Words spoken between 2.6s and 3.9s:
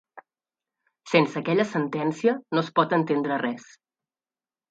es pot entendre res.